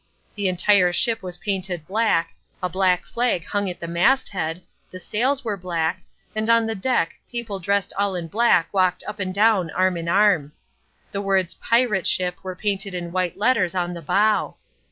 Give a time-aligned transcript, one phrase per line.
[0.33, 5.45] The entire ship was painted black, a black flag hung at the masthead, the sails
[5.45, 6.01] were black,
[6.35, 10.09] and on the deck people dressed all in black walked up and down arm in
[10.09, 10.53] arm.
[11.11, 14.55] The words "Pirate Ship" were painted in white letters on the bow.